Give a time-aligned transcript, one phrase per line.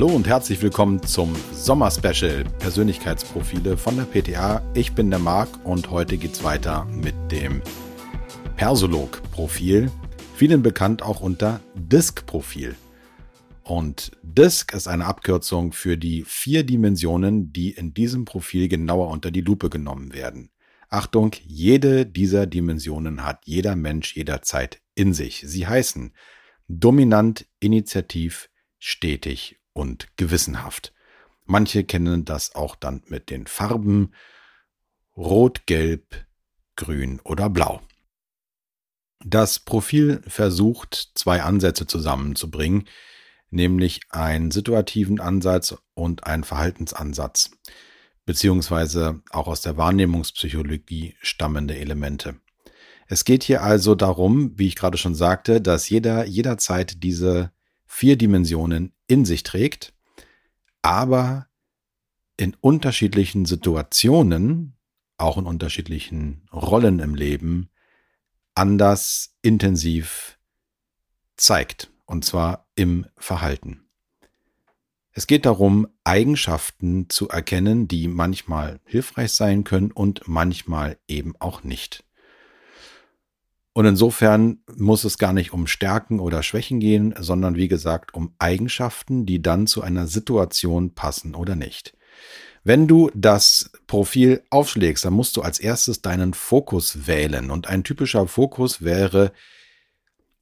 [0.00, 4.62] Hallo und herzlich willkommen zum Sommer-Special Persönlichkeitsprofile von der PTA.
[4.72, 7.60] Ich bin der Marc und heute geht's weiter mit dem
[8.56, 9.90] Persolog-Profil,
[10.34, 12.76] vielen bekannt auch unter Disk-Profil.
[13.62, 19.30] Und Disk ist eine Abkürzung für die vier Dimensionen, die in diesem Profil genauer unter
[19.30, 20.48] die Lupe genommen werden.
[20.88, 25.44] Achtung, jede dieser Dimensionen hat jeder Mensch jederzeit in sich.
[25.46, 26.14] Sie heißen
[26.68, 30.92] dominant, initiativ, stetig und gewissenhaft.
[31.46, 34.12] Manche kennen das auch dann mit den Farben
[35.16, 36.26] Rot, Gelb,
[36.76, 37.80] Grün oder Blau.
[39.24, 42.88] Das Profil versucht, zwei Ansätze zusammenzubringen,
[43.48, 47.50] nämlich einen situativen Ansatz und einen Verhaltensansatz,
[48.26, 52.36] beziehungsweise auch aus der Wahrnehmungspsychologie stammende Elemente.
[53.08, 57.50] Es geht hier also darum, wie ich gerade schon sagte, dass jeder jederzeit diese
[57.86, 59.92] vier Dimensionen in sich trägt,
[60.82, 61.48] aber
[62.36, 64.76] in unterschiedlichen Situationen,
[65.18, 67.68] auch in unterschiedlichen Rollen im Leben,
[68.54, 70.38] anders intensiv
[71.36, 73.82] zeigt, und zwar im Verhalten.
[75.12, 81.64] Es geht darum, Eigenschaften zu erkennen, die manchmal hilfreich sein können und manchmal eben auch
[81.64, 82.04] nicht.
[83.72, 88.34] Und insofern muss es gar nicht um Stärken oder Schwächen gehen, sondern wie gesagt um
[88.38, 91.96] Eigenschaften, die dann zu einer Situation passen oder nicht.
[92.64, 97.50] Wenn du das Profil aufschlägst, dann musst du als erstes deinen Fokus wählen.
[97.50, 99.32] Und ein typischer Fokus wäre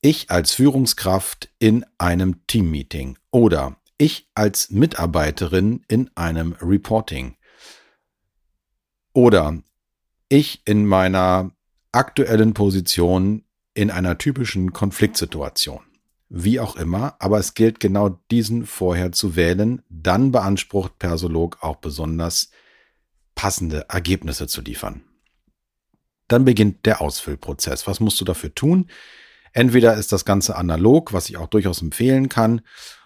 [0.00, 7.36] ich als Führungskraft in einem Teammeeting oder ich als Mitarbeiterin in einem Reporting
[9.12, 9.62] oder
[10.28, 11.52] ich in meiner
[11.94, 15.80] aktuellen Position in einer typischen Konfliktsituation.
[16.28, 21.76] Wie auch immer, aber es gilt genau diesen vorher zu wählen, dann beansprucht Persolog auch
[21.76, 22.50] besonders
[23.34, 25.02] passende Ergebnisse zu liefern.
[26.28, 27.86] Dann beginnt der Ausfüllprozess.
[27.86, 28.88] Was musst du dafür tun?
[29.52, 32.62] Entweder ist das Ganze analog, was ich auch durchaus empfehlen kann,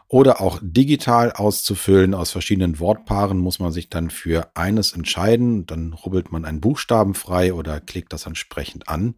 [0.09, 2.15] oder auch digital auszufüllen.
[2.15, 5.67] Aus verschiedenen Wortpaaren muss man sich dann für eines entscheiden.
[5.67, 9.15] Dann rubbelt man einen Buchstaben frei oder klickt das entsprechend an.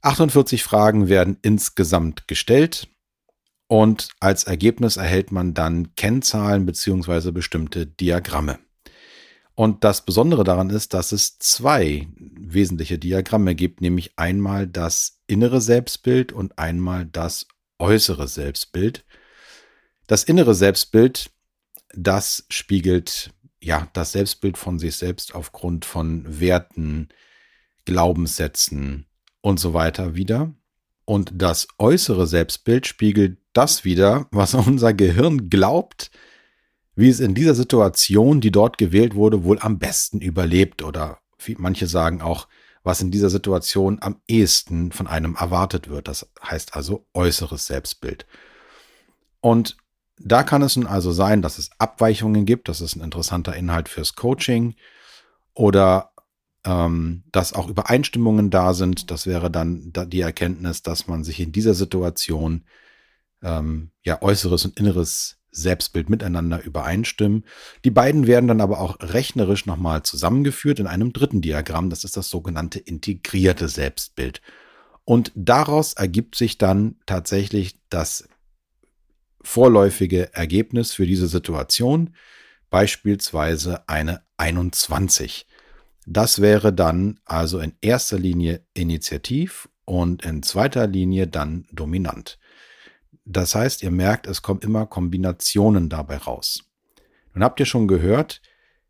[0.00, 2.88] 48 Fragen werden insgesamt gestellt
[3.66, 8.58] und als Ergebnis erhält man dann Kennzahlen beziehungsweise bestimmte Diagramme.
[9.54, 15.60] Und das Besondere daran ist, dass es zwei wesentliche Diagramme gibt, nämlich einmal das innere
[15.60, 17.46] Selbstbild und einmal das
[17.78, 19.04] äußere Selbstbild.
[20.06, 21.30] Das innere Selbstbild,
[21.94, 27.08] das spiegelt ja das Selbstbild von sich selbst aufgrund von Werten,
[27.86, 29.06] Glaubenssätzen
[29.40, 30.54] und so weiter wieder.
[31.06, 36.10] Und das äußere Selbstbild spiegelt das wieder, was unser Gehirn glaubt,
[36.96, 41.56] wie es in dieser Situation, die dort gewählt wurde, wohl am besten überlebt oder wie
[41.58, 42.46] manche sagen auch,
[42.82, 46.06] was in dieser Situation am ehesten von einem erwartet wird.
[46.06, 48.26] Das heißt also äußeres Selbstbild.
[49.40, 49.76] Und
[50.18, 52.68] da kann es nun also sein, dass es Abweichungen gibt.
[52.68, 54.74] Das ist ein interessanter Inhalt fürs Coaching.
[55.54, 56.10] Oder
[56.64, 59.10] ähm, dass auch Übereinstimmungen da sind.
[59.10, 62.64] Das wäre dann die Erkenntnis, dass man sich in dieser Situation
[63.42, 67.44] ähm, ja äußeres und inneres Selbstbild miteinander übereinstimmen.
[67.84, 71.90] Die beiden werden dann aber auch rechnerisch nochmal zusammengeführt in einem dritten Diagramm.
[71.90, 74.40] Das ist das sogenannte integrierte Selbstbild.
[75.04, 78.26] Und daraus ergibt sich dann tatsächlich das
[79.44, 82.14] vorläufige Ergebnis für diese Situation,
[82.70, 85.46] beispielsweise eine 21.
[86.06, 92.38] Das wäre dann also in erster Linie initiativ und in zweiter Linie dann dominant.
[93.24, 96.64] Das heißt, ihr merkt, es kommen immer Kombinationen dabei raus.
[97.32, 98.42] Nun habt ihr schon gehört,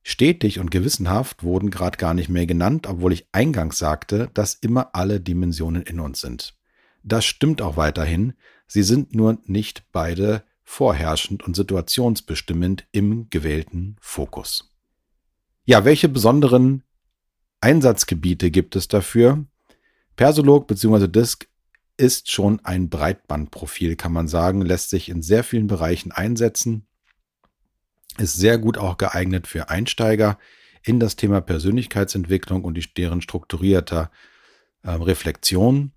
[0.03, 4.91] stetig und gewissenhaft wurden gerade gar nicht mehr genannt, obwohl ich eingangs sagte, dass immer
[4.95, 6.57] alle Dimensionen in uns sind.
[7.05, 8.35] Das stimmt auch weiterhin,
[8.67, 14.75] Sie sind nur nicht beide vorherrschend und situationsbestimmend im gewählten Fokus.
[15.65, 16.83] Ja, welche besonderen
[17.61, 19.45] Einsatzgebiete gibt es dafür?
[20.17, 21.09] Persolog bzw.
[21.09, 21.49] Disk
[21.97, 26.87] ist schon ein Breitbandprofil, kann man sagen, lässt sich in sehr vielen Bereichen einsetzen,
[28.19, 30.39] ist sehr gut auch geeignet für Einsteiger
[30.83, 34.11] in das Thema Persönlichkeitsentwicklung und deren strukturierter
[34.83, 35.93] äh, Reflexion.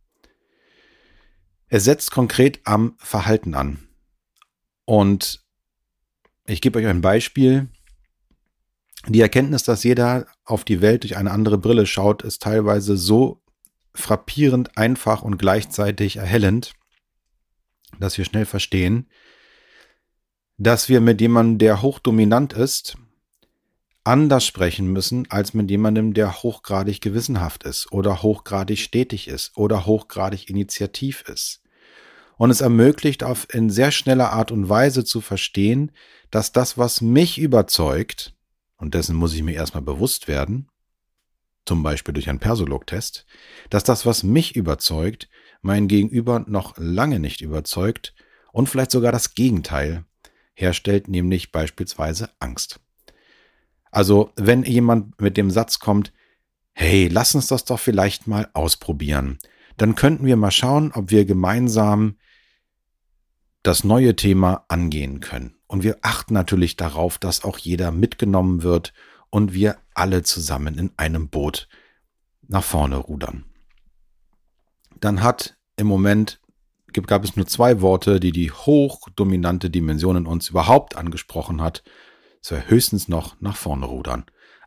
[1.69, 3.79] Er setzt konkret am Verhalten an.
[4.85, 5.45] Und
[6.45, 7.67] ich gebe euch ein Beispiel.
[9.07, 13.41] Die Erkenntnis, dass jeder auf die Welt durch eine andere Brille schaut, ist teilweise so
[13.93, 16.73] frappierend einfach und gleichzeitig erhellend,
[17.99, 19.09] dass wir schnell verstehen,
[20.57, 22.97] dass wir mit jemandem, der hochdominant ist,
[24.07, 29.85] anders sprechen müssen als mit jemandem, der hochgradig gewissenhaft ist oder hochgradig stetig ist oder
[29.85, 31.61] hochgradig initiativ ist.
[32.37, 35.91] Und es ermöglicht auf in sehr schneller Art und Weise zu verstehen,
[36.31, 38.33] dass das, was mich überzeugt,
[38.77, 40.69] und dessen muss ich mir erstmal bewusst werden,
[41.65, 43.25] zum Beispiel durch einen Persolog-Test,
[43.69, 45.27] dass das, was mich überzeugt,
[45.61, 48.13] mein Gegenüber noch lange nicht überzeugt
[48.53, 50.05] und vielleicht sogar das Gegenteil
[50.53, 52.79] herstellt, nämlich beispielsweise Angst.
[53.97, 56.13] Also wenn jemand mit dem Satz kommt,
[56.73, 59.39] hey, lass uns das doch vielleicht mal ausprobieren,
[59.77, 62.17] dann könnten wir mal schauen, ob wir gemeinsam
[63.63, 65.55] das neue Thema angehen können.
[65.65, 68.93] Und wir achten natürlich darauf, dass auch jeder mitgenommen wird
[69.31, 71.67] und wir alle zusammen in einem Boot
[72.47, 73.45] nach vorne rudern.
[74.99, 76.39] Dann hat im Moment
[76.93, 81.83] gab es nur zwei Worte, die die hochdominante Dimension in uns überhaupt angesprochen hat.
[82.47, 84.25] Wäre höchstens noch nach vorne rudern.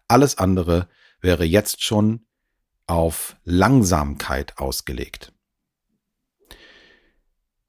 [0.08, 0.88] Alles andere
[1.20, 2.26] wäre jetzt schon
[2.86, 5.32] auf Langsamkeit ausgelegt.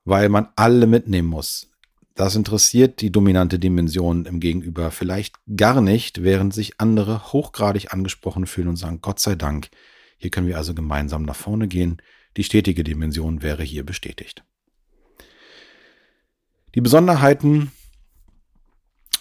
[0.03, 1.71] Weil man alle mitnehmen muss.
[2.15, 8.47] Das interessiert die dominante Dimension im Gegenüber vielleicht gar nicht, während sich andere hochgradig angesprochen
[8.47, 9.69] fühlen und sagen, Gott sei Dank,
[10.17, 12.01] hier können wir also gemeinsam nach vorne gehen.
[12.37, 14.43] Die stetige Dimension wäre hier bestätigt.
[16.75, 17.71] Die Besonderheiten,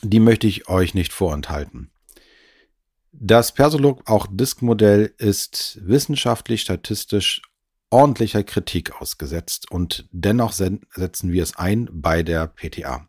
[0.02, 1.91] die möchte ich euch nicht vorenthalten.
[3.12, 7.43] Das Persolog auch Disk-Modell ist wissenschaftlich, statistisch
[7.91, 13.08] ordentlicher Kritik ausgesetzt und dennoch setzen wir es ein bei der PTA.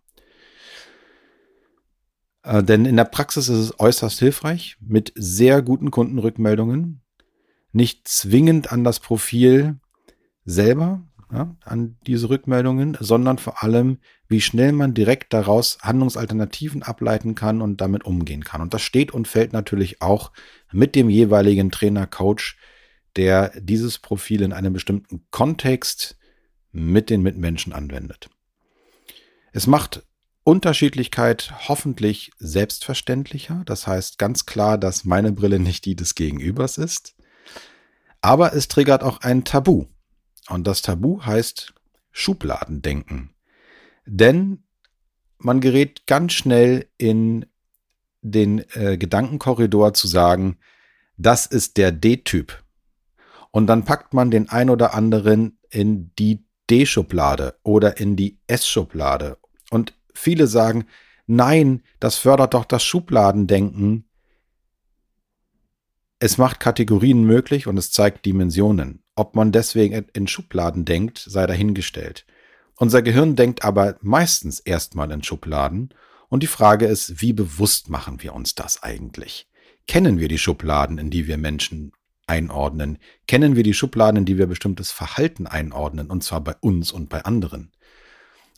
[2.43, 7.01] Äh, denn in der Praxis ist es äußerst hilfreich mit sehr guten Kundenrückmeldungen,
[7.71, 9.79] nicht zwingend an das Profil
[10.45, 17.35] selber, ja, an diese Rückmeldungen, sondern vor allem, wie schnell man direkt daraus Handlungsalternativen ableiten
[17.35, 18.61] kann und damit umgehen kann.
[18.61, 20.31] Und das steht und fällt natürlich auch
[20.71, 22.57] mit dem jeweiligen Trainer, Coach,
[23.15, 26.17] der dieses Profil in einem bestimmten Kontext
[26.71, 28.29] mit den Mitmenschen anwendet.
[29.53, 30.03] Es macht
[30.43, 33.63] Unterschiedlichkeit hoffentlich selbstverständlicher.
[33.65, 37.15] Das heißt ganz klar, dass meine Brille nicht die des Gegenübers ist.
[38.21, 39.85] Aber es triggert auch ein Tabu.
[40.49, 41.73] Und das Tabu heißt
[42.11, 43.31] Schubladendenken.
[44.05, 44.63] Denn
[45.37, 47.45] man gerät ganz schnell in
[48.21, 50.57] den äh, Gedankenkorridor zu sagen,
[51.17, 52.63] das ist der D-Typ.
[53.51, 59.37] Und dann packt man den ein oder anderen in die D-Schublade oder in die S-Schublade.
[59.69, 60.85] Und viele sagen,
[61.27, 64.05] nein, das fördert doch das Schubladendenken.
[66.19, 69.03] Es macht Kategorien möglich und es zeigt Dimensionen.
[69.21, 72.25] Ob man deswegen in Schubladen denkt, sei dahingestellt.
[72.75, 75.93] Unser Gehirn denkt aber meistens erstmal in Schubladen
[76.29, 79.47] und die Frage ist, wie bewusst machen wir uns das eigentlich?
[79.85, 81.91] Kennen wir die Schubladen, in die wir Menschen
[82.25, 82.97] einordnen?
[83.27, 87.09] Kennen wir die Schubladen, in die wir bestimmtes Verhalten einordnen, und zwar bei uns und
[87.09, 87.71] bei anderen?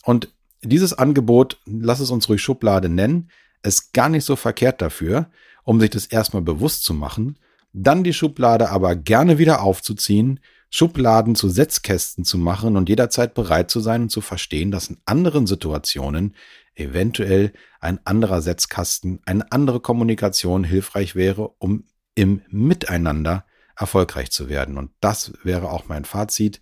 [0.02, 0.32] Und
[0.62, 3.30] dieses Angebot, lass es uns ruhig Schublade nennen,
[3.62, 5.28] ist gar nicht so verkehrt dafür,
[5.62, 7.36] um sich das erstmal bewusst zu machen
[7.74, 10.40] dann die Schublade aber gerne wieder aufzuziehen,
[10.74, 14.96] Schubladen zu Setzkästen zu machen und jederzeit bereit zu sein und zu verstehen, dass in
[15.04, 16.34] anderen Situationen
[16.74, 21.84] eventuell ein anderer Setzkasten, eine andere Kommunikation hilfreich wäre, um
[22.16, 23.44] im Miteinander
[23.76, 24.76] erfolgreich zu werden.
[24.76, 26.60] Und das wäre auch mein Fazit.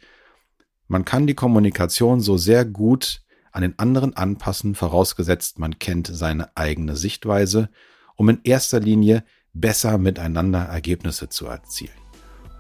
[0.88, 6.54] Man kann die Kommunikation so sehr gut an den anderen anpassen, vorausgesetzt man kennt seine
[6.54, 7.71] eigene Sichtweise,
[8.16, 12.01] um in erster Linie besser miteinander Ergebnisse zu erzielen.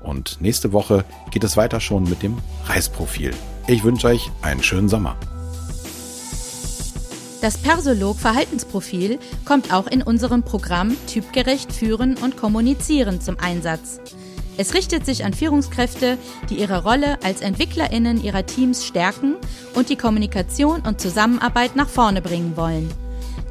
[0.02, 3.32] Und nächste Woche geht es weiter schon mit dem Reisprofil.
[3.66, 5.16] Ich wünsche euch einen schönen Sommer.
[7.40, 14.00] Das Persolog Verhaltensprofil kommt auch in unserem Programm Typgerecht führen und kommunizieren zum Einsatz.
[14.58, 16.18] Es richtet sich an Führungskräfte,
[16.50, 19.36] die ihre Rolle als Entwicklerinnen ihrer Teams stärken
[19.74, 22.92] und die Kommunikation und Zusammenarbeit nach vorne bringen wollen.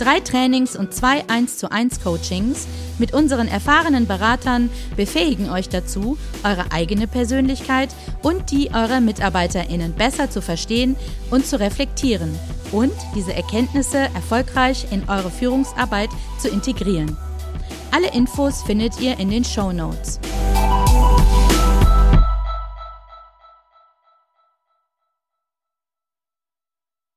[0.01, 2.65] Drei Trainings und zwei 1 zu 1 Coachings
[2.97, 7.89] mit unseren erfahrenen Beratern befähigen euch dazu, eure eigene Persönlichkeit
[8.23, 10.95] und die eurer MitarbeiterInnen besser zu verstehen
[11.29, 12.33] und zu reflektieren
[12.71, 17.15] und diese Erkenntnisse erfolgreich in eure Führungsarbeit zu integrieren.
[17.91, 20.19] Alle Infos findet ihr in den Show Notes.